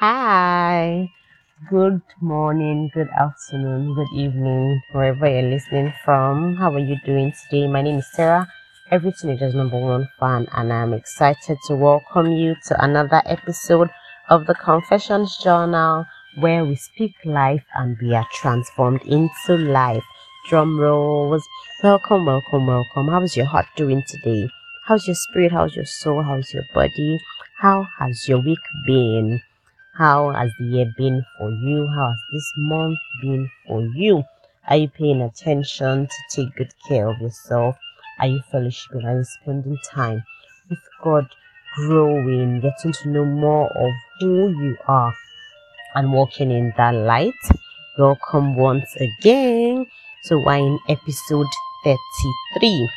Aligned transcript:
Hi, 0.00 1.10
good 1.68 2.02
morning, 2.20 2.88
good 2.94 3.08
afternoon, 3.08 3.96
good 3.96 4.06
evening, 4.14 4.80
wherever 4.92 5.28
you're 5.28 5.50
listening 5.50 5.92
from. 6.04 6.54
How 6.54 6.72
are 6.72 6.78
you 6.78 6.94
doing 7.04 7.32
today? 7.32 7.66
My 7.66 7.82
name 7.82 7.98
is 7.98 8.06
Sarah, 8.12 8.46
every 8.92 9.10
teenager's 9.10 9.56
number 9.56 9.76
one 9.76 10.08
fan, 10.20 10.46
and 10.52 10.72
I'm 10.72 10.92
excited 10.92 11.58
to 11.66 11.74
welcome 11.74 12.30
you 12.30 12.54
to 12.66 12.80
another 12.80 13.22
episode 13.26 13.90
of 14.28 14.46
the 14.46 14.54
Confessions 14.54 15.36
Journal 15.38 16.06
where 16.36 16.64
we 16.64 16.76
speak 16.76 17.16
life 17.24 17.64
and 17.74 17.98
we 18.00 18.14
are 18.14 18.28
transformed 18.32 19.02
into 19.02 19.56
life. 19.56 20.04
Drum 20.48 20.78
rolls. 20.78 21.42
Welcome, 21.82 22.26
welcome, 22.26 22.68
welcome. 22.68 23.08
How's 23.08 23.36
your 23.36 23.46
heart 23.46 23.66
doing 23.74 24.04
today? 24.06 24.48
How's 24.84 25.08
your 25.08 25.16
spirit? 25.16 25.50
How's 25.50 25.74
your 25.74 25.86
soul? 25.86 26.22
How's 26.22 26.54
your 26.54 26.62
body? 26.72 27.18
How 27.56 27.88
has 27.98 28.28
your 28.28 28.38
week 28.38 28.62
been? 28.86 29.42
How 29.98 30.30
has 30.30 30.52
the 30.60 30.64
year 30.64 30.94
been 30.96 31.26
for 31.36 31.50
you? 31.50 31.88
How 31.88 32.10
has 32.10 32.18
this 32.32 32.52
month 32.56 33.00
been 33.20 33.50
for 33.66 33.82
you? 33.82 34.22
Are 34.68 34.76
you 34.76 34.88
paying 34.88 35.20
attention 35.20 36.06
to 36.06 36.16
take 36.30 36.54
good 36.54 36.72
care 36.86 37.08
of 37.08 37.20
yourself? 37.20 37.76
Are 38.20 38.28
you 38.28 38.40
fellowshipping? 38.52 39.04
Are 39.04 39.16
you 39.16 39.24
spending 39.24 39.76
time 39.92 40.22
with 40.70 40.78
God, 41.02 41.26
growing, 41.74 42.60
getting 42.60 42.92
to 42.92 43.08
know 43.08 43.24
more 43.24 43.72
of 43.76 43.90
who 44.20 44.50
you 44.62 44.76
are 44.86 45.12
and 45.96 46.12
walking 46.12 46.52
in 46.52 46.72
that 46.76 46.94
light? 46.94 47.34
Welcome 47.98 48.54
once 48.54 48.94
again. 49.00 49.84
We're 50.30 50.58
in 50.58 50.78
episode 50.88 51.48
33 51.82 52.88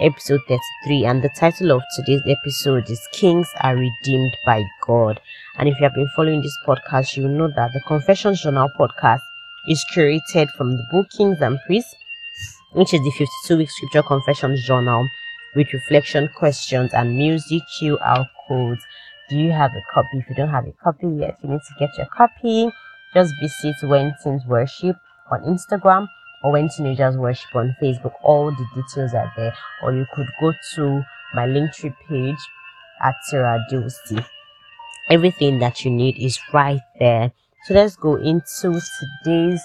episode 0.00 0.40
33 0.48 1.04
and 1.04 1.22
the 1.22 1.28
title 1.30 1.72
of 1.72 1.82
today's 1.94 2.22
episode 2.26 2.88
is 2.90 3.08
kings 3.12 3.48
are 3.62 3.76
redeemed 3.76 4.36
by 4.44 4.64
god. 4.80 5.20
And 5.56 5.68
if 5.68 5.76
you 5.78 5.84
have 5.84 5.94
been 5.94 6.08
following 6.14 6.42
this 6.42 6.56
podcast 6.66 7.16
you 7.16 7.28
know 7.28 7.48
that 7.48 7.72
the 7.72 7.80
confessions 7.86 8.42
journal 8.42 8.68
podcast 8.78 9.20
is 9.68 9.84
curated 9.94 10.50
from 10.50 10.76
the 10.76 10.86
book 10.90 11.08
kings 11.10 11.40
and 11.40 11.58
priests 11.66 11.94
which 12.72 12.92
is 12.92 13.00
the 13.00 13.10
52 13.10 13.56
week 13.56 13.70
scripture 13.70 14.02
confessions 14.02 14.64
journal 14.66 15.08
with 15.54 15.72
reflection 15.72 16.28
questions 16.36 16.92
and 16.92 17.16
music 17.16 17.62
qr 17.80 18.26
codes. 18.46 18.82
Do 19.28 19.36
you 19.36 19.50
have 19.50 19.72
a 19.72 19.82
copy? 19.92 20.18
If 20.18 20.28
you 20.28 20.36
don't 20.36 20.50
have 20.50 20.66
a 20.66 20.72
copy 20.72 21.08
yet 21.08 21.38
you 21.42 21.50
need 21.50 21.60
to 21.60 21.74
get 21.78 21.96
your 21.96 22.06
copy. 22.06 22.70
Just 23.14 23.32
visit 23.40 23.76
when 23.88 24.14
teens 24.22 24.44
worship 24.46 24.96
on 25.30 25.40
instagram 25.42 26.08
or 26.46 26.52
when 26.52 26.68
teenagers 26.68 27.16
worship 27.16 27.52
on 27.56 27.74
Facebook. 27.82 28.12
All 28.22 28.52
the 28.52 28.66
details 28.72 29.14
are 29.14 29.32
there. 29.36 29.52
Or 29.82 29.92
you 29.92 30.06
could 30.14 30.28
go 30.40 30.52
to 30.76 31.02
my 31.34 31.44
Linktree 31.44 31.92
page 32.08 32.38
at 33.02 33.16
Sarah 33.24 33.58
Dulcie. 33.68 34.24
Everything 35.10 35.58
that 35.58 35.84
you 35.84 35.90
need 35.90 36.16
is 36.18 36.38
right 36.54 36.78
there. 37.00 37.32
So 37.64 37.74
let's 37.74 37.96
go 37.96 38.14
into 38.14 38.80
today's 39.24 39.60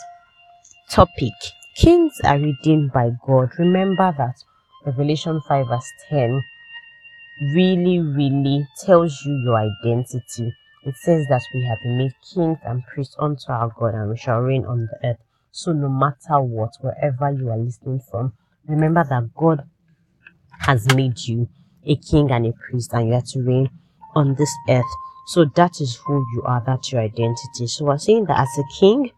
topic. 0.90 1.34
Kings 1.76 2.20
are 2.24 2.40
redeemed 2.40 2.92
by 2.92 3.12
God. 3.28 3.52
Remember 3.60 4.12
that 4.18 4.44
Revelation 4.84 5.40
5 5.48 5.68
verse 5.68 5.92
10 6.10 6.42
really, 7.54 8.00
really 8.00 8.68
tells 8.84 9.24
you 9.24 9.34
your 9.46 9.58
identity. 9.58 10.52
It 10.84 10.96
says 10.96 11.28
that 11.30 11.44
we 11.54 11.64
have 11.66 11.78
been 11.84 12.00
made 12.00 12.14
kings 12.34 12.58
and 12.66 12.84
priests 12.88 13.16
unto 13.20 13.52
our 13.52 13.72
God 13.80 13.94
and 13.94 14.10
we 14.10 14.18
shall 14.18 14.40
reign 14.40 14.66
on 14.66 14.88
the 14.88 15.10
earth. 15.10 15.20
So, 15.54 15.74
no 15.74 15.90
matter 15.90 16.42
what, 16.42 16.76
wherever 16.80 17.30
you 17.32 17.50
are 17.50 17.58
listening 17.58 18.00
from, 18.10 18.34
remember 18.68 19.04
that 19.04 19.36
God 19.36 19.68
has 20.60 20.94
made 20.96 21.20
you 21.20 21.50
a 21.86 21.96
king 21.98 22.32
and 22.32 22.46
a 22.46 22.54
priest, 22.54 22.94
and 22.94 23.10
you 23.10 23.16
are 23.16 23.22
to 23.22 23.42
reign 23.42 23.70
on 24.16 24.36
this 24.36 24.54
earth. 24.70 24.86
So, 25.28 25.46
that 25.56 25.82
is 25.82 25.96
who 25.96 26.26
you 26.34 26.44
are, 26.44 26.64
that's 26.66 26.94
your 26.94 27.02
identity. 27.02 27.68
So, 27.68 27.86
we're 27.86 27.98
saying 27.98 28.26
that 28.26 28.40
as 28.40 28.58
a 28.58 28.64
king, 28.80 29.12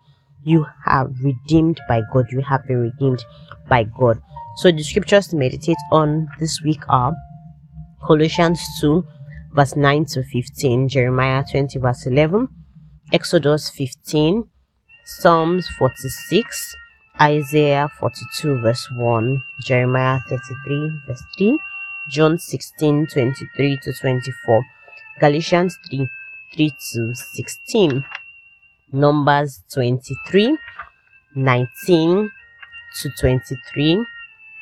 you 0.44 0.66
have 0.86 1.14
redeemed 1.22 1.80
by 1.88 2.02
God, 2.12 2.26
you 2.32 2.42
have 2.42 2.66
been 2.66 2.82
redeemed 2.82 3.24
by 3.70 3.84
God. 3.84 4.20
So, 4.58 4.72
the 4.72 4.84
scriptures 4.84 5.28
to 5.28 5.36
meditate 5.36 5.78
on 5.92 6.30
this 6.40 6.62
week 6.64 6.82
are 6.90 7.14
Colossians 8.06 8.60
2, 8.82 9.06
verse 9.54 9.76
9 9.76 10.06
to 10.06 10.24
15, 10.24 10.90
Jeremiah 10.90 11.44
20, 11.50 11.78
verse 11.78 12.08
11, 12.08 12.48
Exodus 13.12 13.70
15, 13.70 14.50
Psalms 15.06 15.68
46, 15.78 16.78
Isaiah 17.20 17.90
42, 18.00 18.62
verse 18.62 18.90
1, 18.92 19.44
Jeremiah 19.60 20.20
33, 20.30 21.02
verse 21.06 21.24
3, 21.38 21.60
John 22.10 22.38
16, 22.40 23.08
23 23.08 23.80
to 23.84 23.94
24, 23.94 24.64
Galatians 25.20 25.78
3, 25.90 26.10
3 26.56 26.72
to 26.94 27.14
16, 27.16 28.06
Numbers 28.94 29.64
23, 29.74 30.58
19 31.36 32.32
to 33.02 33.10
23, 33.20 34.06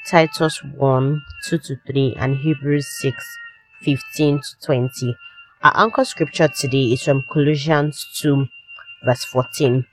Titus 0.07 0.63
1, 0.63 1.21
2 1.45 1.57
to 1.59 1.75
3, 1.85 2.15
and 2.17 2.35
Hebrews 2.37 2.87
6, 2.99 3.37
15 3.81 4.39
to 4.39 4.65
20. 4.65 5.15
Our 5.61 5.73
anchor 5.75 6.03
scripture 6.03 6.47
today 6.47 6.93
is 6.93 7.03
from 7.03 7.23
Colossians 7.31 8.07
2, 8.15 8.47
verse 9.05 9.23
14. 9.25 9.85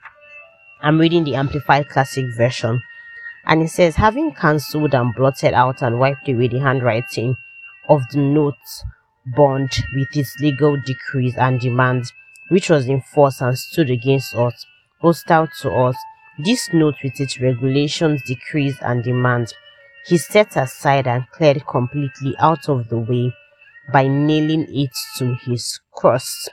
I'm 0.81 1.00
reading 1.00 1.25
the 1.25 1.34
Amplified 1.34 1.89
Classic 1.89 2.25
Version. 2.37 2.81
And 3.44 3.62
it 3.62 3.71
says, 3.71 3.97
having 3.97 4.33
cancelled 4.33 4.94
and 4.94 5.12
blotted 5.12 5.53
out 5.53 5.83
and 5.83 5.99
wiped 5.99 6.28
away 6.28 6.47
the 6.47 6.61
handwriting 6.61 7.34
of 7.89 8.03
the 8.12 8.19
notes 8.19 8.84
bond 9.27 9.71
with 9.94 10.17
its 10.17 10.38
legal 10.38 10.77
decrees 10.77 11.34
and 11.37 11.59
demands, 11.59 12.12
which 12.50 12.71
was 12.71 12.87
in 12.87 13.00
force 13.00 13.41
and 13.41 13.59
stood 13.59 13.91
against 13.91 14.37
us, 14.37 14.67
hostile 15.00 15.49
to 15.62 15.72
us, 15.72 15.97
this 16.38 16.72
note 16.72 16.94
with 17.03 17.21
its 17.21 17.41
regulations, 17.41 18.22
decrees, 18.25 18.77
and 18.81 19.03
demands, 19.03 19.55
he 20.06 20.17
set 20.17 20.56
aside 20.56 21.09
and 21.09 21.28
cleared 21.33 21.67
completely 21.67 22.37
out 22.38 22.69
of 22.69 22.88
the 22.88 22.99
way 22.99 23.34
by 23.93 24.06
nailing 24.06 24.67
it 24.69 24.93
to 25.17 25.34
his 25.44 25.81
cross. 25.93 26.49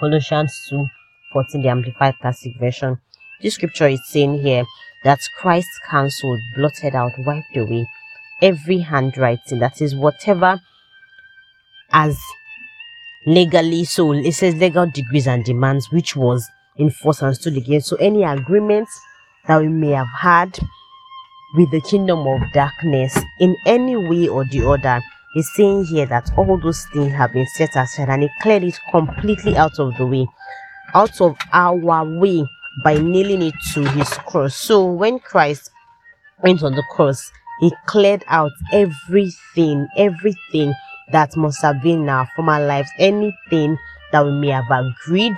Colossians 0.00 0.66
2 0.70 0.86
14, 1.32 1.62
the 1.62 1.68
Amplified 1.68 2.14
Classic 2.20 2.52
Version. 2.58 2.98
This 3.42 3.54
scripture 3.54 3.88
is 3.88 4.00
saying 4.06 4.40
here 4.40 4.64
that 5.04 5.20
Christ 5.38 5.68
cancelled, 5.88 6.40
blotted 6.54 6.94
out, 6.94 7.12
wiped 7.18 7.56
away 7.56 7.86
every 8.40 8.78
handwriting, 8.78 9.58
that 9.60 9.80
is, 9.80 9.94
whatever 9.94 10.60
as 11.92 12.18
legally 13.26 13.84
so 13.84 14.12
it 14.12 14.32
says 14.32 14.54
legal 14.56 14.90
degrees 14.90 15.26
and 15.26 15.44
demands 15.44 15.90
which 15.92 16.16
was 16.16 16.48
enforced 16.78 17.22
and 17.22 17.36
stood 17.36 17.56
against. 17.56 17.88
So 17.88 17.96
any 17.96 18.24
agreements 18.24 18.98
that 19.46 19.60
we 19.60 19.68
may 19.68 19.90
have 19.90 20.08
had 20.18 20.58
with 21.56 21.70
the 21.70 21.80
kingdom 21.82 22.26
of 22.26 22.40
darkness 22.52 23.16
in 23.40 23.56
any 23.66 23.96
way 23.96 24.28
or 24.28 24.44
the 24.44 24.66
other 24.66 25.02
is 25.36 25.54
saying 25.54 25.84
here 25.84 26.06
that 26.06 26.30
all 26.36 26.58
those 26.58 26.84
things 26.92 27.12
have 27.12 27.32
been 27.32 27.46
set 27.56 27.76
aside 27.76 28.08
and 28.08 28.22
he 28.22 28.30
cleared 28.40 28.64
it 28.64 28.78
completely 28.90 29.56
out 29.56 29.78
of 29.78 29.96
the 29.96 30.06
way 30.06 30.26
out 30.94 31.20
of 31.20 31.36
our 31.52 32.04
way 32.04 32.46
by 32.82 32.96
nailing 32.96 33.42
it 33.42 33.54
to 33.74 33.88
his 33.90 34.08
cross. 34.08 34.56
So 34.56 34.84
when 34.84 35.18
Christ 35.18 35.70
went 36.42 36.62
on 36.62 36.74
the 36.74 36.84
cross, 36.90 37.30
he 37.60 37.72
cleared 37.86 38.24
out 38.28 38.50
everything, 38.72 39.86
everything 39.96 40.74
that 41.12 41.36
must 41.36 41.62
have 41.62 41.82
been 41.82 42.02
in 42.02 42.08
our 42.08 42.28
former 42.34 42.64
lives, 42.64 42.90
anything 42.98 43.78
that 44.10 44.24
we 44.24 44.32
may 44.32 44.48
have 44.48 44.70
agreed 44.70 45.36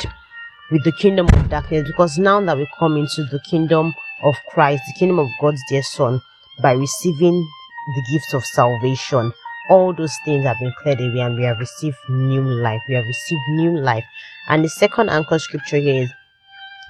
with 0.71 0.85
the 0.85 0.93
kingdom 0.93 1.27
of 1.27 1.49
darkness. 1.51 1.87
Because 1.87 2.19
now 2.19 2.41
that 2.41 2.57
we 2.57 2.69
come 2.79 2.97
into 2.97 3.25
the 3.25 3.41
kingdom 3.41 3.95
of 4.23 4.35
Christ, 4.51 4.83
the 4.87 4.99
kingdom 4.99 5.19
of 5.19 5.29
God's 5.41 5.61
dear 5.69 5.83
Son, 5.83 6.21
by 6.63 6.73
receiving 6.73 7.47
the 7.95 8.03
gift 8.13 8.33
of 8.35 8.45
salvation, 8.45 9.33
all 9.69 9.93
those 9.93 10.17
things 10.25 10.45
have 10.45 10.59
been 10.61 10.73
cleared 10.83 11.01
away 11.01 11.21
and 11.21 11.37
we 11.37 11.45
have 11.45 11.59
received 11.59 11.97
new 12.09 12.43
life. 12.43 12.83
We 12.89 12.95
have 12.95 13.05
received 13.07 13.43
new 13.49 13.79
life. 13.79 14.05
And 14.49 14.65
the 14.65 14.69
second 14.69 15.11
anchor 15.11 15.39
scripture 15.39 15.79
here 15.79 16.03
is 16.05 16.13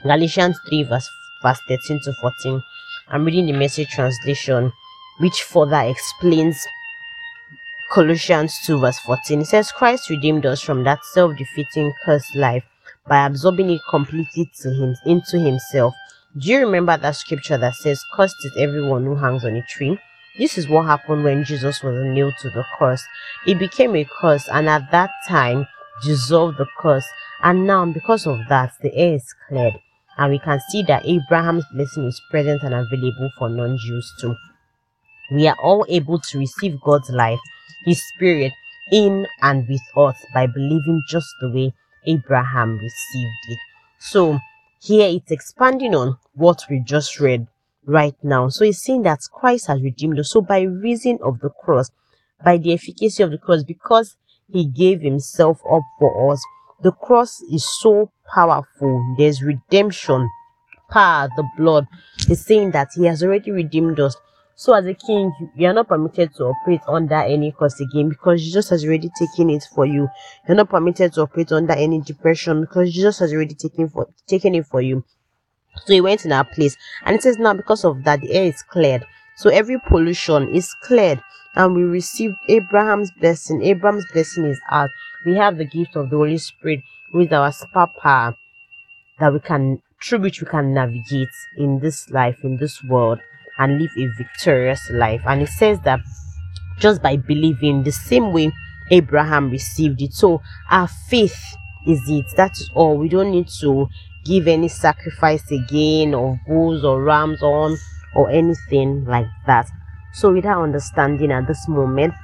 Galatians 0.04 0.60
3, 0.68 0.82
verse, 0.82 1.08
verse 1.42 1.60
13 1.66 1.98
to 2.00 2.12
14. 2.20 2.62
I'm 3.08 3.24
reading 3.24 3.46
the 3.46 3.52
message 3.52 3.88
translation, 3.88 4.70
which 5.18 5.42
further 5.44 5.80
explains 5.80 6.62
Colossians 7.90 8.54
2, 8.66 8.80
verse 8.80 8.98
14. 8.98 9.40
It 9.40 9.46
says, 9.46 9.72
Christ 9.72 10.10
redeemed 10.10 10.44
us 10.44 10.60
from 10.60 10.84
that 10.84 11.02
self 11.06 11.38
defeating 11.38 11.94
cursed 12.04 12.36
life 12.36 12.64
by 13.08 13.24
absorbing 13.24 13.70
it 13.70 13.80
completely 13.88 14.50
to 14.60 14.70
him 14.74 14.94
into 15.06 15.38
himself. 15.38 15.94
Do 16.36 16.50
you 16.50 16.58
remember 16.58 16.98
that 16.98 17.16
scripture 17.16 17.56
that 17.56 17.74
says, 17.76 18.04
Cursed 18.14 18.36
is 18.44 18.52
everyone 18.58 19.04
who 19.04 19.14
hangs 19.14 19.46
on 19.46 19.56
a 19.56 19.62
tree? 19.62 19.98
This 20.36 20.58
is 20.58 20.68
what 20.68 20.84
happened 20.84 21.24
when 21.24 21.44
Jesus 21.44 21.82
was 21.82 21.94
nailed 21.94 22.34
to 22.42 22.50
the 22.50 22.64
cross. 22.76 23.02
It 23.46 23.58
became 23.58 23.96
a 23.96 24.06
curse, 24.20 24.48
and 24.52 24.68
at 24.68 24.90
that 24.90 25.10
time 25.26 25.66
dissolved 26.02 26.58
the 26.58 26.66
curse. 26.78 27.06
And 27.42 27.66
now, 27.66 27.86
because 27.86 28.26
of 28.26 28.40
that, 28.50 28.74
the 28.82 28.94
air 28.94 29.14
is 29.14 29.34
cleared 29.48 29.80
and 30.16 30.30
we 30.32 30.38
can 30.38 30.60
see 30.70 30.82
that 30.84 31.06
Abraham's 31.06 31.64
blessing 31.74 32.06
is 32.06 32.20
present 32.30 32.62
and 32.62 32.74
available 32.74 33.30
for 33.38 33.48
non 33.48 33.76
Jews 33.78 34.12
too. 34.20 34.34
We 35.32 35.48
are 35.48 35.56
all 35.62 35.84
able 35.88 36.18
to 36.18 36.38
receive 36.38 36.80
God's 36.80 37.10
life, 37.10 37.40
His 37.84 38.02
Spirit, 38.14 38.52
in 38.92 39.26
and 39.42 39.66
with 39.68 39.80
us 39.96 40.16
by 40.34 40.46
believing 40.46 41.02
just 41.08 41.28
the 41.40 41.50
way 41.50 41.74
Abraham 42.06 42.74
received 42.78 43.44
it. 43.48 43.58
So 43.98 44.38
here 44.80 45.08
it's 45.08 45.30
expanding 45.30 45.94
on 45.94 46.18
what 46.34 46.64
we 46.68 46.80
just 46.80 47.18
read 47.18 47.46
right 47.86 48.14
now. 48.22 48.48
So 48.48 48.64
it's 48.64 48.84
saying 48.84 49.02
that 49.02 49.20
Christ 49.32 49.66
has 49.66 49.82
redeemed 49.82 50.18
us. 50.18 50.30
So 50.30 50.40
by 50.40 50.60
reason 50.60 51.18
of 51.22 51.40
the 51.40 51.50
cross, 51.50 51.90
by 52.44 52.58
the 52.58 52.74
efficacy 52.74 53.22
of 53.22 53.30
the 53.30 53.38
cross, 53.38 53.62
because 53.62 54.16
he 54.52 54.66
gave 54.66 55.00
himself 55.00 55.60
up 55.70 55.82
for 55.98 56.32
us, 56.32 56.42
the 56.84 56.92
cross 56.92 57.40
is 57.50 57.66
so 57.80 58.12
powerful. 58.32 59.14
There's 59.16 59.42
redemption, 59.42 60.28
power, 60.90 61.30
the 61.34 61.48
blood. 61.56 61.86
Is 62.28 62.44
saying 62.44 62.72
that 62.72 62.88
he 62.94 63.06
has 63.06 63.22
already 63.22 63.50
redeemed 63.50 63.98
us. 64.00 64.14
So 64.54 64.74
as 64.74 64.86
a 64.86 64.94
king, 64.94 65.32
you 65.56 65.66
are 65.66 65.72
not 65.72 65.88
permitted 65.88 66.34
to 66.34 66.44
operate 66.44 66.82
under 66.86 67.16
any 67.16 67.52
curse 67.58 67.80
again 67.80 68.10
because 68.10 68.42
Jesus 68.42 68.68
has 68.68 68.84
already 68.84 69.10
taken 69.18 69.50
it 69.50 69.66
for 69.74 69.86
you. 69.86 70.08
You're 70.46 70.56
not 70.56 70.68
permitted 70.68 71.14
to 71.14 71.22
operate 71.22 71.52
under 71.52 71.72
any 71.72 72.00
depression 72.02 72.60
because 72.60 72.92
Jesus 72.92 73.18
has 73.18 73.32
already 73.32 73.54
taken 73.54 73.88
for 73.88 74.08
taken 74.28 74.54
it 74.54 74.66
for 74.66 74.80
you. 74.80 75.04
So 75.86 75.94
he 75.94 76.00
went 76.02 76.24
in 76.24 76.32
our 76.32 76.44
place. 76.44 76.76
And 77.04 77.16
it 77.16 77.22
says 77.22 77.38
now 77.38 77.54
because 77.54 77.84
of 77.84 78.04
that 78.04 78.20
the 78.20 78.32
air 78.32 78.44
is 78.44 78.62
cleared. 78.62 79.04
So 79.36 79.50
every 79.50 79.80
pollution 79.88 80.54
is 80.54 80.72
cleared. 80.82 81.20
And 81.56 81.74
we 81.74 81.82
received 81.82 82.36
Abraham's 82.48 83.10
blessing. 83.12 83.62
Abraham's 83.62 84.06
blessing 84.12 84.44
is 84.44 84.60
ours. 84.70 84.90
We 85.24 85.36
have 85.36 85.56
the 85.56 85.64
gift 85.64 85.96
of 85.96 86.10
the 86.10 86.16
Holy 86.16 86.38
Spirit 86.38 86.80
with 87.12 87.32
our 87.32 87.52
super 87.52 87.86
power 88.00 88.36
that 89.20 89.32
we 89.32 89.40
can 89.40 89.80
through 90.02 90.18
which 90.18 90.40
we 90.40 90.46
can 90.46 90.74
navigate 90.74 91.28
in 91.56 91.78
this 91.78 92.10
life, 92.10 92.36
in 92.42 92.58
this 92.58 92.82
world 92.84 93.20
and 93.58 93.80
live 93.80 93.90
a 93.96 94.06
victorious 94.18 94.90
life. 94.90 95.22
And 95.26 95.42
it 95.42 95.48
says 95.48 95.80
that 95.80 96.00
just 96.78 97.02
by 97.02 97.16
believing 97.16 97.82
the 97.82 97.92
same 97.92 98.32
way 98.32 98.52
Abraham 98.90 99.50
received 99.50 100.02
it. 100.02 100.12
So 100.12 100.42
our 100.70 100.88
faith 101.08 101.38
is 101.86 102.00
it. 102.08 102.26
That 102.36 102.52
is 102.52 102.70
all. 102.74 102.98
We 102.98 103.08
don't 103.08 103.30
need 103.30 103.48
to 103.60 103.88
give 104.24 104.48
any 104.48 104.68
sacrifice 104.68 105.50
again 105.50 106.14
of 106.14 106.36
bulls 106.46 106.84
or 106.84 107.02
rams 107.02 107.42
on 107.42 107.76
or 108.14 108.30
anything 108.30 109.04
like 109.04 109.26
that. 109.46 109.70
So 110.14 110.32
without 110.32 110.62
understanding 110.62 111.32
at 111.32 111.48
this 111.48 111.66
moment, 111.66 112.14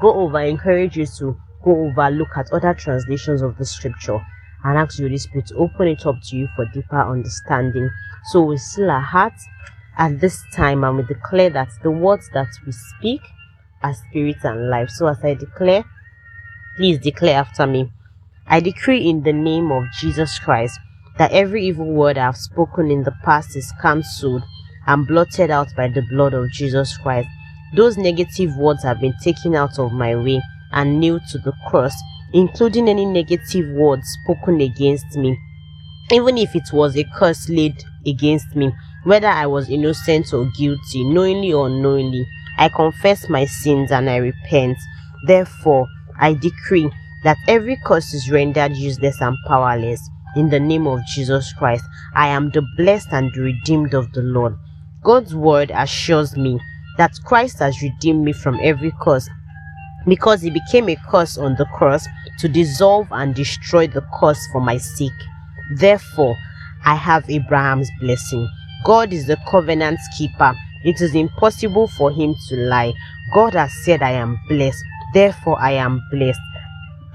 go 0.00 0.14
over, 0.14 0.38
I 0.38 0.44
encourage 0.44 0.96
you 0.96 1.06
to 1.18 1.36
go 1.64 1.86
over, 1.86 2.08
look 2.08 2.36
at 2.36 2.52
other 2.52 2.72
translations 2.72 3.42
of 3.42 3.58
the 3.58 3.64
scripture 3.64 4.24
and 4.62 4.78
ask 4.78 4.98
Holy 4.98 5.18
Spirit 5.18 5.48
to 5.48 5.56
open 5.56 5.88
it 5.88 6.06
up 6.06 6.16
to 6.28 6.36
you 6.36 6.48
for 6.54 6.66
deeper 6.66 7.00
understanding. 7.00 7.90
So 8.30 8.42
we 8.42 8.58
still 8.58 8.90
our 8.90 9.00
hearts 9.00 9.44
at 9.98 10.20
this 10.20 10.40
time 10.54 10.84
and 10.84 10.98
we 10.98 11.02
declare 11.02 11.50
that 11.50 11.70
the 11.82 11.90
words 11.90 12.30
that 12.32 12.48
we 12.64 12.70
speak 12.70 13.22
are 13.82 13.94
spirit 13.94 14.44
and 14.44 14.70
life. 14.70 14.90
So 14.90 15.08
as 15.08 15.18
I 15.24 15.34
declare, 15.34 15.84
please 16.76 16.98
declare 16.98 17.40
after 17.40 17.66
me. 17.66 17.90
I 18.46 18.60
decree 18.60 19.08
in 19.08 19.24
the 19.24 19.32
name 19.32 19.72
of 19.72 19.84
Jesus 19.98 20.38
Christ 20.38 20.78
that 21.18 21.32
every 21.32 21.66
evil 21.66 21.86
word 21.86 22.18
I 22.18 22.26
have 22.26 22.36
spoken 22.36 22.88
in 22.90 23.02
the 23.02 23.14
past 23.24 23.56
is 23.56 23.72
cancelled 23.82 24.44
and 24.86 25.06
blotted 25.06 25.50
out 25.50 25.68
by 25.76 25.88
the 25.88 26.02
blood 26.02 26.34
of 26.34 26.50
Jesus 26.50 26.96
Christ. 26.98 27.28
Those 27.74 27.96
negative 27.96 28.56
words 28.56 28.82
have 28.82 29.00
been 29.00 29.14
taken 29.22 29.54
out 29.54 29.78
of 29.78 29.92
my 29.92 30.16
way 30.16 30.42
and 30.72 31.00
nailed 31.00 31.22
to 31.30 31.38
the 31.38 31.52
cross, 31.68 31.94
including 32.32 32.88
any 32.88 33.04
negative 33.04 33.68
words 33.74 34.06
spoken 34.22 34.60
against 34.60 35.16
me, 35.16 35.38
even 36.10 36.38
if 36.38 36.54
it 36.54 36.72
was 36.72 36.96
a 36.96 37.04
curse 37.16 37.48
laid 37.48 37.74
against 38.06 38.56
me 38.56 38.72
whether 39.04 39.28
I 39.28 39.46
was 39.46 39.70
innocent 39.70 40.32
or 40.32 40.50
guilty, 40.56 41.04
knowingly 41.04 41.52
or 41.52 41.66
unknowingly. 41.66 42.26
I 42.58 42.68
confess 42.68 43.28
my 43.28 43.46
sins 43.46 43.90
and 43.90 44.10
I 44.10 44.16
repent. 44.16 44.76
Therefore, 45.26 45.86
I 46.18 46.34
decree 46.34 46.90
that 47.24 47.38
every 47.48 47.78
curse 47.84 48.12
is 48.12 48.30
rendered 48.30 48.76
useless 48.76 49.20
and 49.20 49.36
powerless. 49.46 50.00
In 50.36 50.50
the 50.50 50.60
name 50.60 50.86
of 50.86 51.00
Jesus 51.06 51.52
Christ, 51.54 51.84
I 52.14 52.28
am 52.28 52.50
the 52.50 52.62
blessed 52.76 53.08
and 53.12 53.32
the 53.34 53.40
redeemed 53.40 53.94
of 53.94 54.12
the 54.12 54.22
Lord. 54.22 54.56
God's 55.02 55.34
word 55.34 55.70
assures 55.74 56.36
me 56.36 56.60
that 56.98 57.12
Christ 57.24 57.58
has 57.60 57.80
redeemed 57.80 58.24
me 58.24 58.32
from 58.32 58.58
every 58.62 58.92
curse 59.00 59.28
because 60.06 60.42
he 60.42 60.50
became 60.50 60.88
a 60.88 60.96
curse 61.08 61.38
on 61.38 61.56
the 61.56 61.66
cross 61.76 62.06
to 62.40 62.48
dissolve 62.48 63.06
and 63.10 63.34
destroy 63.34 63.86
the 63.86 64.04
curse 64.18 64.40
for 64.52 64.60
my 64.60 64.76
sake. 64.76 65.12
Therefore, 65.76 66.36
I 66.84 66.94
have 66.94 67.28
Abraham's 67.30 67.90
blessing. 68.00 68.48
God 68.84 69.12
is 69.12 69.26
the 69.26 69.38
covenant 69.48 69.98
keeper. 70.16 70.54
It 70.84 71.00
is 71.00 71.14
impossible 71.14 71.88
for 71.88 72.10
him 72.10 72.34
to 72.48 72.56
lie. 72.56 72.92
God 73.34 73.54
has 73.54 73.72
said, 73.84 74.02
I 74.02 74.12
am 74.12 74.38
blessed. 74.48 74.82
Therefore, 75.12 75.58
I 75.60 75.72
am 75.72 76.02
blessed. 76.10 76.40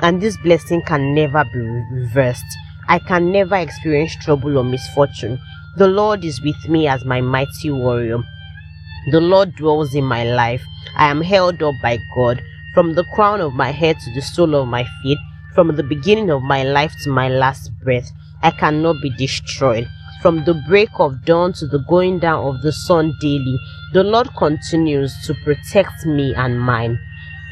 And 0.01 0.21
this 0.21 0.37
blessing 0.37 0.81
can 0.83 1.13
never 1.15 1.43
be 1.45 1.59
reversed. 1.59 2.45
I 2.87 2.99
can 2.99 3.31
never 3.31 3.55
experience 3.55 4.15
trouble 4.15 4.57
or 4.57 4.63
misfortune. 4.63 5.39
The 5.77 5.87
Lord 5.87 6.23
is 6.23 6.41
with 6.41 6.69
me 6.69 6.87
as 6.87 7.03
my 7.03 7.19
mighty 7.19 7.69
warrior. 7.69 8.19
The 9.11 9.19
Lord 9.19 9.55
dwells 9.55 9.93
in 9.93 10.05
my 10.05 10.23
life. 10.23 10.63
I 10.95 11.09
am 11.09 11.21
held 11.21 11.61
up 11.61 11.75
by 11.81 11.99
God. 12.15 12.41
From 12.73 12.93
the 12.93 13.03
crown 13.13 13.41
of 13.41 13.53
my 13.53 13.71
head 13.71 13.99
to 13.99 14.13
the 14.13 14.21
sole 14.21 14.55
of 14.55 14.67
my 14.69 14.87
feet, 15.03 15.17
from 15.53 15.75
the 15.75 15.83
beginning 15.83 16.29
of 16.29 16.43
my 16.43 16.63
life 16.63 16.93
to 17.03 17.09
my 17.09 17.27
last 17.27 17.71
breath, 17.83 18.09
I 18.41 18.51
cannot 18.51 19.01
be 19.01 19.09
destroyed 19.17 19.87
from 20.21 20.43
the 20.45 20.53
break 20.67 20.89
of 20.97 21.23
dawn 21.25 21.53
to 21.53 21.67
the 21.67 21.79
going 21.89 22.19
down 22.19 22.43
of 22.45 22.61
the 22.61 22.71
sun 22.71 23.13
daily. 23.19 23.59
The 23.93 24.03
Lord 24.03 24.29
continues 24.35 25.13
to 25.27 25.33
protect 25.43 26.05
me 26.05 26.33
and 26.33 26.59
mine. 26.59 26.99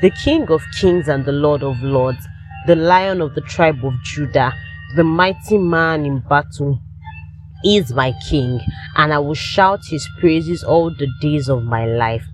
The 0.01 0.11
King 0.11 0.49
of 0.49 0.63
kings 0.79 1.07
and 1.07 1.23
the 1.23 1.33
Lord 1.33 1.61
of 1.61 1.81
lords, 1.83 2.25
the 2.67 2.75
Lion 2.75 3.21
of 3.21 3.35
the 3.35 3.41
tribe 3.41 3.83
of 3.83 3.93
Judah, 4.03 4.53
the 4.95 5.03
mighty 5.03 5.57
man 5.57 6.05
in 6.05 6.19
battle, 6.21 6.79
is 7.63 7.94
my 7.94 8.13
King, 8.30 8.60
and 8.95 9.13
I 9.13 9.19
will 9.19 9.33
shout 9.33 9.81
his 9.86 10.07
praises 10.19 10.63
all 10.63 10.89
the 10.89 11.07
days 11.21 11.50
of 11.50 11.63
my 11.63 11.86
life. 11.86 12.25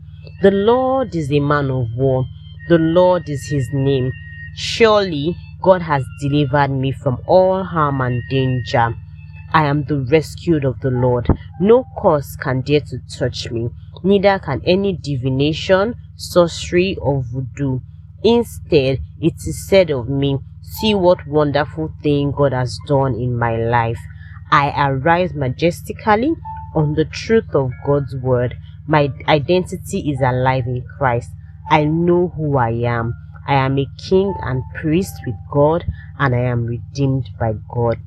The 0.41 0.51
Lord 0.51 1.15
is 1.15 1.31
a 1.31 1.39
man 1.39 1.69
of 1.69 1.87
war, 1.95 2.25
the 2.67 2.77
Lord 2.77 3.29
is 3.29 3.47
his 3.47 3.67
name. 3.73 4.11
Surely 4.55 5.35
God 5.61 5.81
has 5.81 6.03
delivered 6.21 6.71
me 6.71 6.91
from 6.91 7.19
all 7.27 7.63
harm 7.63 8.01
and 8.01 8.21
danger. 8.29 8.95
I 9.53 9.65
am 9.65 9.83
the 9.85 9.99
rescued 9.99 10.65
of 10.65 10.79
the 10.81 10.91
Lord. 10.91 11.27
No 11.59 11.85
curse 12.01 12.35
can 12.35 12.61
dare 12.61 12.81
to 12.81 12.99
touch 13.09 13.49
me, 13.51 13.69
neither 14.03 14.39
can 14.39 14.61
any 14.65 14.93
divination, 14.93 15.95
sorcery, 16.15 16.95
or 16.97 17.23
voodoo. 17.23 17.79
Instead, 18.23 18.99
it 19.19 19.33
is 19.45 19.67
said 19.67 19.89
of 19.89 20.07
me, 20.09 20.39
See 20.61 20.93
what 20.93 21.25
wonderful 21.25 21.91
thing 22.03 22.31
God 22.31 22.53
has 22.53 22.77
done 22.87 23.15
in 23.15 23.37
my 23.37 23.57
life. 23.57 23.99
I 24.51 24.73
arise 24.89 25.33
majestically 25.33 26.33
on 26.75 26.93
the 26.93 27.05
truth 27.05 27.53
of 27.53 27.71
God's 27.85 28.15
word. 28.15 28.57
My 28.87 29.11
identity 29.27 30.09
is 30.09 30.21
alive 30.21 30.65
in 30.65 30.85
Christ. 30.97 31.31
I 31.69 31.83
know 31.85 32.29
who 32.35 32.57
I 32.57 32.71
am. 32.71 33.13
I 33.47 33.55
am 33.55 33.77
a 33.77 33.87
king 33.97 34.33
and 34.41 34.63
priest 34.75 35.13
with 35.25 35.35
God, 35.51 35.85
and 36.17 36.35
I 36.35 36.41
am 36.41 36.65
redeemed 36.65 37.29
by 37.39 37.53
God. 37.73 37.99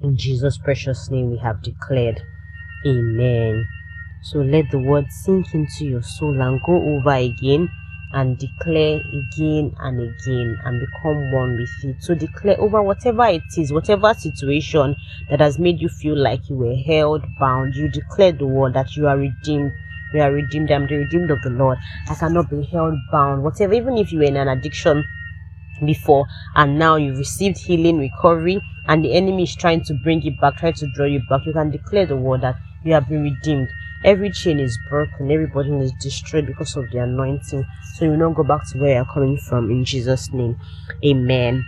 In 0.00 0.16
Jesus' 0.16 0.58
precious 0.58 1.10
name, 1.10 1.30
we 1.30 1.38
have 1.38 1.62
declared, 1.62 2.22
Amen. 2.86 3.66
So 4.22 4.38
let 4.38 4.70
the 4.70 4.78
word 4.78 5.06
sink 5.10 5.54
into 5.54 5.84
your 5.84 6.02
soul 6.02 6.40
and 6.40 6.60
go 6.64 6.74
over 6.74 7.14
again 7.14 7.68
and 8.14 8.38
declare 8.38 9.00
again 9.12 9.74
and 9.80 10.00
again 10.00 10.56
and 10.64 10.80
become 10.80 11.32
one 11.32 11.58
with 11.58 11.90
it. 11.90 12.02
So 12.02 12.14
declare 12.14 12.58
over 12.60 12.80
whatever 12.80 13.26
it 13.26 13.42
is, 13.58 13.72
whatever 13.72 14.14
situation 14.14 14.94
that 15.28 15.40
has 15.40 15.58
made 15.58 15.80
you 15.80 15.88
feel 15.88 16.16
like 16.16 16.48
you 16.48 16.56
were 16.56 16.76
held 16.76 17.24
bound. 17.40 17.74
You 17.74 17.88
declare 17.88 18.32
the 18.32 18.46
word 18.46 18.74
that 18.74 18.96
you 18.96 19.08
are 19.08 19.18
redeemed. 19.18 19.72
You 20.14 20.20
are 20.20 20.30
redeemed. 20.30 20.70
I'm 20.70 20.86
the 20.86 20.98
redeemed 20.98 21.32
of 21.32 21.42
the 21.42 21.50
Lord. 21.50 21.78
I 22.08 22.14
cannot 22.14 22.48
be 22.48 22.62
held 22.62 22.94
bound. 23.10 23.42
Whatever, 23.42 23.74
even 23.74 23.98
if 23.98 24.12
you 24.12 24.20
were 24.20 24.24
in 24.24 24.36
an 24.36 24.46
addiction 24.48 25.04
before 25.84 26.24
and 26.54 26.78
now 26.78 26.94
you've 26.94 27.18
received 27.18 27.58
healing, 27.58 27.98
recovery, 27.98 28.62
and 28.86 29.04
the 29.04 29.12
enemy 29.12 29.42
is 29.42 29.56
trying 29.56 29.82
to 29.84 29.94
bring 30.04 30.24
it 30.24 30.40
back, 30.40 30.56
trying 30.56 30.74
to 30.74 30.86
draw 30.94 31.06
you 31.06 31.20
back, 31.28 31.44
you 31.46 31.52
can 31.52 31.70
declare 31.70 32.06
the 32.06 32.16
word 32.16 32.42
that 32.42 32.56
you 32.84 32.92
have 32.92 33.08
been 33.08 33.24
redeemed. 33.24 33.68
Every 34.04 34.30
chain 34.30 34.60
is 34.60 34.78
broken, 34.90 35.30
every 35.30 35.48
is 35.82 35.92
destroyed 35.98 36.46
because 36.46 36.76
of 36.76 36.90
the 36.90 36.98
anointing. 36.98 37.64
So 37.94 38.04
you 38.04 38.10
will 38.10 38.18
not 38.18 38.34
go 38.34 38.44
back 38.44 38.68
to 38.70 38.78
where 38.78 38.96
you're 38.96 39.04
coming 39.06 39.38
from 39.38 39.70
in 39.70 39.84
Jesus' 39.84 40.30
name. 40.30 40.58
Amen. 41.02 41.64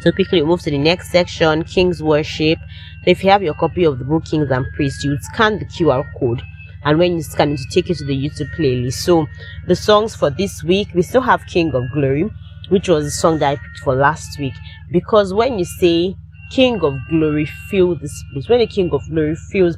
So 0.00 0.10
quickly 0.10 0.42
move 0.42 0.60
to 0.62 0.70
the 0.70 0.78
next 0.78 1.12
section, 1.12 1.62
King's 1.62 2.02
Worship. 2.02 2.58
So 3.04 3.10
if 3.12 3.22
you 3.22 3.30
have 3.30 3.44
your 3.44 3.54
copy 3.54 3.84
of 3.84 4.00
the 4.00 4.04
book 4.04 4.24
Kings 4.24 4.50
and 4.50 4.66
Priests, 4.74 5.04
you 5.04 5.10
would 5.10 5.22
scan 5.22 5.60
the 5.60 5.64
QR 5.66 6.04
code 6.18 6.42
and 6.84 6.98
when 6.98 7.14
you 7.14 7.22
scan 7.22 7.52
it 7.52 7.58
to 7.58 7.68
take 7.68 7.88
you 7.88 7.94
to 7.94 8.04
the 8.04 8.16
YouTube 8.16 8.52
playlist. 8.56 8.94
So 8.94 9.28
the 9.68 9.76
songs 9.76 10.16
for 10.16 10.30
this 10.30 10.64
week, 10.64 10.88
we 10.94 11.02
still 11.02 11.20
have 11.20 11.46
King 11.46 11.72
of 11.74 11.92
Glory, 11.92 12.28
which 12.70 12.88
was 12.88 13.04
the 13.04 13.10
song 13.12 13.38
that 13.38 13.50
I 13.50 13.56
picked 13.56 13.78
for 13.84 13.94
last 13.94 14.38
week. 14.40 14.54
Because 14.90 15.32
when 15.32 15.60
you 15.60 15.64
say 15.64 16.16
King 16.50 16.82
of 16.82 16.94
Glory, 17.08 17.46
fill 17.70 17.94
this 17.94 18.24
place, 18.32 18.48
when 18.48 18.58
the 18.58 18.66
King 18.66 18.90
of 18.92 19.08
Glory 19.08 19.36
fills 19.52 19.76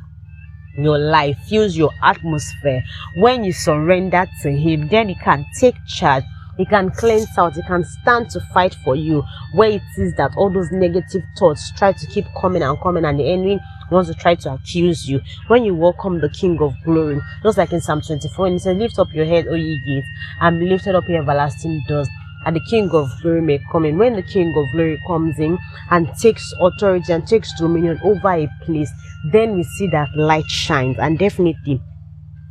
your 0.76 0.98
life, 0.98 1.38
fills 1.48 1.76
your 1.76 1.90
atmosphere, 2.02 2.82
when 3.16 3.44
you 3.44 3.52
surrender 3.52 4.26
to 4.42 4.50
Him, 4.50 4.88
then 4.88 5.08
He 5.08 5.14
can 5.14 5.46
take 5.58 5.76
charge. 5.86 6.24
He 6.56 6.64
can 6.64 6.90
cleanse 6.90 7.36
out. 7.36 7.54
He 7.54 7.62
can 7.62 7.84
stand 7.84 8.30
to 8.30 8.40
fight 8.52 8.76
for 8.84 8.94
you. 8.94 9.24
Where 9.52 9.70
it 9.70 9.82
is 9.98 10.14
that 10.14 10.36
all 10.36 10.50
those 10.50 10.70
negative 10.70 11.22
thoughts 11.36 11.72
try 11.76 11.92
to 11.92 12.06
keep 12.06 12.26
coming 12.40 12.62
and 12.62 12.80
coming, 12.80 13.04
and 13.04 13.18
the 13.18 13.28
enemy 13.28 13.60
wants 13.90 14.08
to 14.08 14.14
try 14.14 14.34
to 14.36 14.54
accuse 14.54 15.08
you. 15.08 15.20
When 15.48 15.64
you 15.64 15.74
welcome 15.74 16.20
the 16.20 16.28
King 16.28 16.60
of 16.60 16.74
Glory, 16.84 17.20
just 17.42 17.58
like 17.58 17.72
in 17.72 17.80
Psalm 17.80 18.02
24, 18.02 18.46
and 18.46 18.54
he 18.54 18.58
says, 18.58 18.76
Lift 18.76 18.98
up 18.98 19.12
your 19.12 19.26
head, 19.26 19.48
O 19.48 19.54
ye 19.54 19.80
gates, 19.84 20.06
and 20.40 20.60
be 20.60 20.68
lifted 20.68 20.94
up 20.94 21.08
your 21.08 21.22
everlasting 21.22 21.82
doors 21.88 22.08
and 22.44 22.56
the 22.56 22.60
King 22.60 22.90
of 22.90 23.10
Glory 23.22 23.42
may 23.42 23.60
come 23.70 23.84
in. 23.84 23.98
When 23.98 24.14
the 24.14 24.22
King 24.22 24.52
of 24.56 24.66
Glory 24.72 25.00
comes 25.06 25.38
in 25.38 25.58
and 25.90 26.08
takes 26.18 26.52
authority 26.60 27.12
and 27.12 27.26
takes 27.26 27.52
dominion 27.58 27.98
over 28.02 28.32
a 28.32 28.48
place, 28.62 28.90
then 29.32 29.56
we 29.56 29.62
see 29.62 29.86
that 29.88 30.08
light 30.16 30.46
shines. 30.46 30.96
And 30.98 31.18
definitely, 31.18 31.82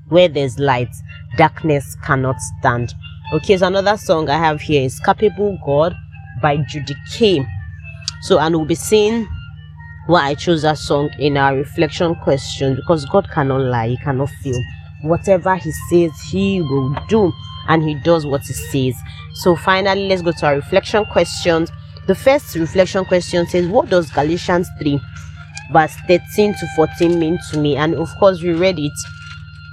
where 0.10 0.28
there's 0.28 0.60
light, 0.60 0.94
darkness 1.38 1.96
cannot 2.04 2.36
stand. 2.60 2.94
Okay, 3.34 3.58
so 3.58 3.68
another 3.68 3.98
song 3.98 4.30
I 4.30 4.38
have 4.38 4.62
here 4.62 4.84
is 4.84 5.00
Capable 5.00 5.58
God 5.66 5.96
by 6.42 6.58
Judy 6.58 6.96
K. 7.12 7.46
So, 8.22 8.40
and 8.40 8.56
we'll 8.56 8.66
be 8.66 8.76
seeing 8.76 9.28
why 10.08 10.28
I 10.28 10.36
chose 10.36 10.64
that 10.64 10.78
song 10.78 11.10
in 11.20 11.38
our 11.38 11.56
reflection 11.56 12.16
question 12.16 12.76
because 12.76 13.06
God 13.06 13.30
cannot 13.30 13.62
lie, 13.62 13.90
He 13.90 13.98
cannot 13.98 14.30
fail. 14.30 14.62
Whatever 15.02 15.56
He 15.56 15.72
says, 15.90 16.12
He 16.30 16.62
will 16.62 16.96
do 17.08 17.32
and 17.68 17.84
he 17.84 17.96
does 17.96 18.26
what 18.26 18.42
he 18.44 18.54
says. 18.54 18.96
So 19.34 19.56
finally, 19.56 20.08
let's 20.08 20.22
go 20.22 20.32
to 20.32 20.46
our 20.46 20.56
reflection 20.56 21.06
questions. 21.06 21.72
The 22.08 22.16
first 22.16 22.56
reflection 22.56 23.06
question 23.06 23.48
says, 23.48 23.68
What 23.68 23.90
does 23.90 24.12
Galatians 24.12 24.68
3, 24.80 25.00
verse 25.72 25.96
13 26.08 26.54
to 26.54 26.68
14 26.76 27.20
mean 27.20 27.40
to 27.52 27.60
me? 27.60 27.76
And 27.76 27.96
of 27.96 28.10
course, 28.20 28.42
we 28.42 28.54
read 28.54 28.78
it 28.78 28.92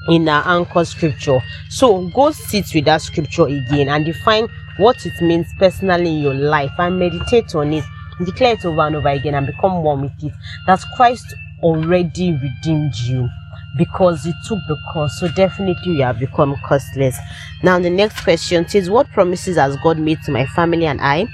in 0.08 0.28
our 0.28 0.46
anchor 0.46 0.84
scripture. 0.84 1.40
So 1.68 2.08
go 2.08 2.30
sit 2.30 2.66
with 2.74 2.86
that 2.86 3.02
scripture 3.02 3.46
again 3.46 3.88
and 3.88 4.04
define 4.04 4.48
what 4.78 5.04
it 5.04 5.20
means 5.20 5.46
personally 5.58 6.16
in 6.16 6.22
your 6.22 6.34
life 6.34 6.72
and 6.78 6.98
meditate 6.98 7.54
on 7.54 7.72
it. 7.74 7.84
Declare 8.24 8.54
it 8.54 8.64
over 8.64 8.82
and 8.82 8.96
over 8.96 9.08
again 9.08 9.34
and 9.34 9.46
become 9.46 9.82
one 9.82 10.02
with 10.02 10.24
it. 10.24 10.32
That 10.66 10.82
Christ 10.96 11.34
already 11.62 12.32
redeemed 12.32 12.94
you 12.96 13.28
because 13.76 14.26
you 14.26 14.32
took 14.46 14.58
the 14.68 14.76
course. 14.92 15.18
So 15.20 15.28
definitely 15.28 15.94
you 15.94 16.02
have 16.02 16.18
become 16.18 16.56
costless. 16.64 17.16
Now 17.62 17.78
the 17.78 17.90
next 17.90 18.22
question 18.22 18.68
says, 18.68 18.90
What 18.90 19.08
promises 19.10 19.56
has 19.56 19.76
God 19.78 19.98
made 19.98 20.22
to 20.24 20.32
my 20.32 20.46
family 20.46 20.86
and 20.86 21.00
I? 21.00 21.26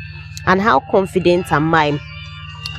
And 0.47 0.61
how 0.61 0.81
confident 0.91 1.51
am 1.53 1.75
I 1.75 1.99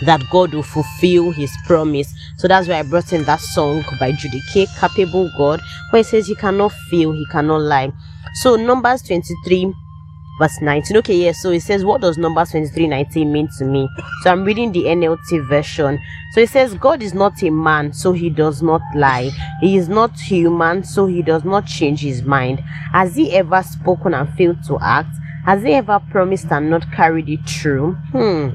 that 0.04 0.22
God 0.32 0.54
will 0.54 0.64
fulfill 0.64 1.32
his 1.32 1.52
promise? 1.66 2.14
So 2.38 2.48
that's 2.48 2.68
why 2.68 2.80
I 2.80 2.84
brought 2.84 3.12
in 3.14 3.24
that 3.24 3.42
song 3.42 3.84
by 4.00 4.12
Judy 4.14 4.42
K, 4.54 4.68
Capable 4.80 5.30
God, 5.38 5.62
where 5.90 6.02
it 6.02 6.06
says 6.06 6.28
he 6.28 6.36
cannot 6.36 6.72
fail, 6.90 7.12
he 7.12 7.26
cannot 7.26 7.62
lie. 7.62 7.92
So 8.36 8.56
Numbers 8.56 9.02
23 9.02 9.74
verse 10.38 10.62
19. 10.62 10.98
Okay, 10.98 11.16
yes. 11.16 11.42
So 11.42 11.52
it 11.52 11.62
says, 11.62 11.86
What 11.86 12.02
does 12.02 12.18
Numbers 12.18 12.52
23 12.52 12.88
19 12.88 13.32
mean 13.32 13.50
to 13.58 13.66
me? 13.66 13.90
So 14.24 14.32
I'm 14.32 14.44
reading 14.44 14.72
the 14.72 14.84
NLT 14.84 15.48
version. 15.48 16.00
So 16.34 16.42
it 16.42 16.50
says, 16.50 16.74
God 16.76 17.02
is 17.02 17.14
not 17.14 17.42
a 17.44 17.50
man, 17.50 17.94
so 17.94 18.12
he 18.12 18.30
does 18.30 18.62
not 18.62 18.82
lie. 18.96 19.32
He 19.62 19.78
is 19.78 19.90
not 19.90 20.20
human, 20.20 20.84
so 20.84 21.06
he 21.06 21.22
does 21.22 21.44
not 21.44 21.66
change 21.66 22.02
his 22.02 22.24
mind. 22.24 22.60
Has 22.92 23.16
he 23.16 23.34
ever 23.34 23.64
spoken 23.64 24.14
and 24.14 24.30
failed 24.36 24.64
to 24.66 24.78
act? 24.82 25.16
Has 25.46 25.64
he 25.64 25.74
ever 25.74 26.00
promised 26.12 26.52
and 26.52 26.70
not 26.70 26.92
carried 26.92 27.30
it 27.30 27.48
through? 27.48 27.94
Hmm 28.12 28.50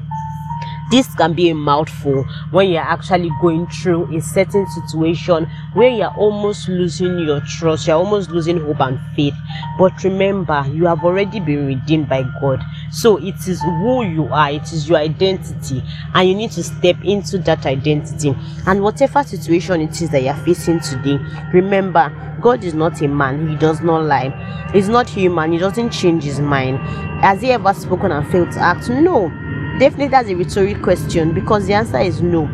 this 0.93 1.11
can 1.15 1.33
be 1.33 1.49
a 1.49 1.55
mouthful 1.55 2.23
when 2.51 2.69
you're 2.69 2.79
actually 2.79 3.31
going 3.41 3.65
through 3.65 4.15
a 4.15 4.21
certain 4.21 4.67
situation 4.67 5.49
where 5.73 5.89
you're 5.89 6.13
almost 6.17 6.69
losing 6.69 7.17
your 7.17 7.41
trust, 7.41 7.87
you're 7.87 7.95
almost 7.95 8.29
losing 8.29 8.59
hope 8.59 8.79
and 8.79 8.99
faith. 9.15 9.33
But 9.79 10.03
remember, 10.03 10.63
you 10.71 10.85
have 10.85 11.03
already 11.03 11.39
been 11.39 11.65
redeemed 11.65 12.07
by 12.07 12.21
God. 12.39 12.61
So 12.91 13.17
it 13.17 13.47
is 13.47 13.59
who 13.63 14.05
you 14.05 14.27
are, 14.27 14.51
it 14.51 14.71
is 14.71 14.87
your 14.87 14.99
identity, 14.99 15.83
and 16.13 16.29
you 16.29 16.35
need 16.35 16.51
to 16.51 16.63
step 16.63 17.03
into 17.03 17.39
that 17.39 17.65
identity. 17.65 18.35
And 18.67 18.83
whatever 18.83 19.23
situation 19.23 19.81
it 19.81 19.99
is 19.99 20.11
that 20.11 20.21
you're 20.21 20.35
facing 20.45 20.79
today, 20.81 21.17
remember, 21.51 22.11
God 22.39 22.63
is 22.63 22.75
not 22.75 23.01
a 23.01 23.07
man, 23.07 23.47
He 23.47 23.55
does 23.55 23.81
not 23.81 24.03
lie. 24.03 24.69
He's 24.71 24.89
not 24.89 25.09
human, 25.09 25.53
He 25.53 25.57
doesn't 25.57 25.89
change 25.89 26.23
His 26.23 26.39
mind. 26.39 26.77
Has 27.23 27.41
He 27.41 27.51
ever 27.51 27.73
spoken 27.73 28.11
and 28.11 28.31
failed 28.31 28.51
to 28.51 28.59
act? 28.59 28.89
No 28.89 29.31
Definitely 29.79 30.07
that's 30.09 30.29
a 30.29 30.35
rhetoric 30.35 30.81
question 30.81 31.33
because 31.33 31.65
the 31.67 31.73
answer 31.73 31.99
is 31.99 32.21
no. 32.21 32.45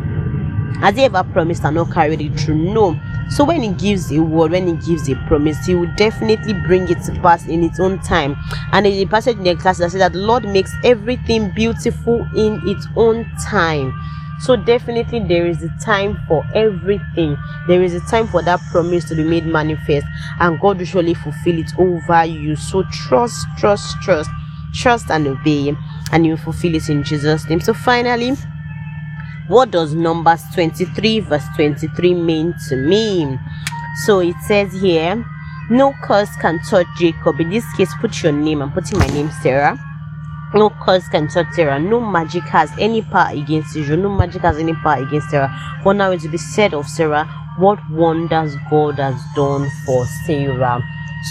Has 0.80 0.96
he 0.96 1.04
ever 1.04 1.24
promised 1.24 1.66
and 1.66 1.76
not 1.76 1.92
carried 1.92 2.22
it 2.22 2.40
through? 2.40 2.56
No. 2.56 2.98
So 3.30 3.44
when 3.44 3.62
he 3.62 3.70
gives 3.74 4.12
a 4.12 4.20
word, 4.20 4.52
when 4.52 4.68
he 4.68 4.74
gives 4.88 5.10
a 5.10 5.16
promise, 5.28 5.66
he 5.66 5.76
will 5.76 5.92
definitely 5.98 6.54
bring 6.54 6.90
it 6.90 7.04
to 7.04 7.12
pass 7.22 7.46
in 7.48 7.64
its 7.64 7.80
own 7.80 8.00
time. 8.00 8.38
And 8.72 8.88
in 8.88 8.94
the 8.94 9.06
passage 9.06 9.38
in 9.38 9.44
the 9.44 9.56
class 9.56 9.80
that 9.80 9.92
says 9.92 10.00
that 10.00 10.14
the 10.14 10.20
Lord 10.20 10.46
makes 10.46 10.74
everything 10.86 11.52
beautiful 11.52 12.26
in 12.36 12.62
its 12.66 12.88
own 12.96 13.30
time. 13.44 13.94
So 14.40 14.56
definitely 14.56 15.20
there 15.20 15.46
is 15.46 15.62
a 15.64 15.70
time 15.84 16.18
for 16.26 16.46
everything. 16.56 17.38
There 17.68 17.84
is 17.84 17.94
a 17.94 18.00
time 18.00 18.26
for 18.28 18.42
that 18.44 18.62
promise 18.72 19.04
to 19.10 19.16
be 19.16 19.24
made 19.24 19.46
manifest, 19.46 20.08
and 20.40 20.58
God 20.62 20.78
will 20.78 20.86
surely 20.86 21.14
fulfill 21.14 21.60
it 21.60 21.72
over 21.78 22.24
you. 22.24 22.56
So 22.56 22.84
trust, 22.84 23.46
trust, 23.58 23.98
trust, 24.02 24.30
trust 24.74 25.10
and 25.10 25.28
obey 25.28 25.76
and 26.12 26.26
you 26.26 26.38
fulfill 26.38 26.76
it 26.76 26.90
in 26.90 27.04
Jesus' 27.04 27.48
name. 27.50 27.62
So 27.62 27.74
finally, 27.74 28.36
what 29.48 29.72
does 29.72 29.94
Numbers 29.94 30.44
23 30.54 31.22
verse 31.22 31.46
23 31.56 32.14
mean 32.14 32.54
to 32.70 32.76
me? 32.76 33.38
So 34.06 34.20
it 34.20 34.36
says 34.46 34.74
here, 34.74 35.26
no 35.70 35.94
curse 36.04 36.36
can 36.38 36.60
touch 36.70 36.88
Jacob. 36.98 37.40
In 37.40 37.50
this 37.50 37.66
case, 37.76 37.92
put 38.00 38.24
your 38.24 38.32
name. 38.32 38.62
I'm 38.62 38.72
putting 38.72 38.98
my 38.98 39.08
name, 39.08 39.30
Sarah. 39.44 39.78
No 40.54 40.72
curse 40.72 41.08
can 41.10 41.28
touch 41.28 41.48
Sarah. 41.54 41.80
No 41.80 42.00
magic 42.00 42.44
has 42.44 42.72
any 42.80 43.04
power 43.04 43.32
against 43.34 43.76
Israel. 43.76 44.00
No 44.00 44.10
magic 44.10 44.42
has 44.42 44.58
any 44.58 44.74
power 44.74 45.04
against 45.04 45.30
Sarah. 45.30 45.80
For 45.84 45.94
now 45.94 46.12
it 46.12 46.24
will 46.24 46.32
be 46.32 46.38
said 46.38 46.74
of 46.74 46.88
Sarah, 46.88 47.26
what 47.58 47.80
wonders 47.92 48.56
God 48.70 48.96
has 48.96 49.22
done 49.36 49.70
for 49.86 50.06
Sarah. 50.26 50.82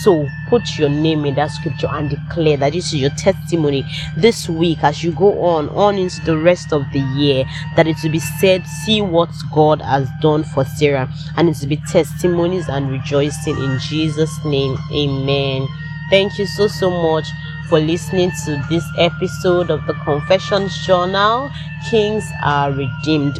So 0.02 0.28
put 0.48 0.78
your 0.78 0.88
name 0.88 1.24
in 1.24 1.34
that 1.36 1.50
scripture 1.50 1.88
and 1.90 2.10
declare 2.10 2.56
that 2.58 2.72
this 2.72 2.92
is 2.92 2.96
your 3.00 3.10
testimony 3.10 3.84
this 4.16 4.48
week 4.48 4.82
as 4.82 5.02
you 5.02 5.12
go 5.12 5.42
on, 5.42 5.68
on 5.70 5.96
into 5.96 6.20
the 6.24 6.36
rest 6.36 6.72
of 6.72 6.84
the 6.92 7.00
year, 7.16 7.44
that 7.76 7.86
it 7.86 7.96
will 8.02 8.10
be 8.10 8.18
said, 8.18 8.66
see 8.84 9.00
what 9.00 9.30
God 9.52 9.80
has 9.80 10.08
done 10.20 10.44
for 10.44 10.64
Sarah, 10.64 11.12
and 11.36 11.48
it 11.48 11.56
will 11.60 11.68
be 11.68 11.82
testimonies 11.88 12.68
and 12.68 12.90
rejoicing 12.90 13.56
in 13.56 13.78
Jesus' 13.78 14.44
name. 14.44 14.76
Amen. 14.92 15.66
Thank 16.10 16.38
you 16.38 16.46
so 16.46 16.68
so 16.68 16.90
much 16.90 17.26
for 17.68 17.78
listening 17.78 18.30
to 18.44 18.64
this 18.70 18.84
episode 18.96 19.70
of 19.70 19.86
the 19.86 19.94
Confessions 19.94 20.86
Journal. 20.86 21.50
Kings 21.90 22.24
are 22.42 22.72
redeemed 22.72 23.38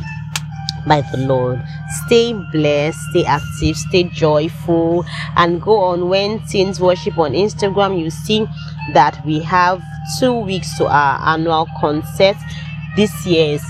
by 0.86 1.02
the 1.12 1.18
Lord. 1.18 1.60
Stay 2.06 2.32
blessed, 2.32 2.98
stay 3.10 3.24
active, 3.24 3.76
stay 3.76 4.04
joyful, 4.04 5.04
and 5.36 5.60
go 5.60 5.76
on 5.76 6.08
when 6.08 6.40
Teens 6.46 6.80
Worship 6.80 7.18
on 7.18 7.32
Instagram. 7.32 7.98
You 8.00 8.10
see 8.10 8.46
that 8.94 9.24
we 9.24 9.40
have 9.40 9.82
two 10.18 10.34
weeks 10.34 10.76
to 10.78 10.86
our 10.86 11.34
annual 11.34 11.66
concert. 11.80 12.36
This 12.96 13.26
year's 13.26 13.62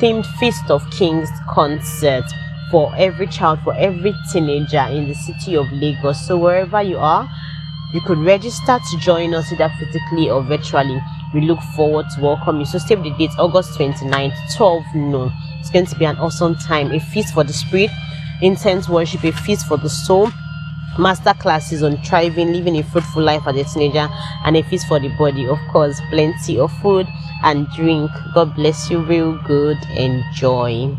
themed 0.00 0.26
Feast 0.38 0.70
of 0.70 0.88
Kings 0.90 1.28
concert 1.48 2.24
for 2.70 2.92
every 2.96 3.26
child, 3.26 3.60
for 3.62 3.74
every 3.74 4.14
teenager 4.32 4.84
in 4.90 5.08
the 5.08 5.14
city 5.14 5.56
of 5.56 5.66
Lagos. 5.72 6.26
So 6.26 6.36
wherever 6.36 6.82
you 6.82 6.98
are, 6.98 7.28
you 7.94 8.00
could 8.00 8.18
register 8.18 8.78
to 8.78 8.98
join 8.98 9.32
us 9.34 9.52
either 9.52 9.70
physically 9.78 10.28
or 10.28 10.42
virtually. 10.42 11.00
We 11.32 11.42
look 11.42 11.60
forward 11.74 12.06
to 12.14 12.20
welcome 12.20 12.58
you. 12.58 12.66
So 12.66 12.78
save 12.78 13.02
the 13.02 13.10
date 13.10 13.30
August 13.38 13.78
29th, 13.78 14.34
12 14.56 14.82
noon. 14.94 15.32
It's 15.66 15.72
going 15.72 15.86
to 15.86 15.98
be 15.98 16.04
an 16.04 16.16
awesome 16.18 16.54
time. 16.54 16.92
A 16.92 17.00
feast 17.00 17.34
for 17.34 17.42
the 17.42 17.52
spirit, 17.52 17.90
intense 18.40 18.88
worship, 18.88 19.24
a 19.24 19.32
feast 19.32 19.66
for 19.66 19.76
the 19.76 19.90
soul. 19.90 20.30
Master 20.96 21.34
classes 21.34 21.82
on 21.82 21.96
thriving, 22.04 22.52
living 22.52 22.76
a 22.76 22.84
fruitful 22.84 23.24
life 23.24 23.42
as 23.48 23.56
a 23.56 23.64
teenager, 23.64 24.08
and 24.44 24.56
a 24.56 24.62
feast 24.62 24.86
for 24.86 25.00
the 25.00 25.08
body. 25.18 25.44
Of 25.48 25.58
course, 25.72 26.00
plenty 26.08 26.60
of 26.60 26.70
food 26.80 27.08
and 27.42 27.66
drink. 27.74 28.12
God 28.32 28.54
bless 28.54 28.88
you, 28.88 29.00
real 29.00 29.42
good. 29.42 29.78
Enjoy. 29.96 30.96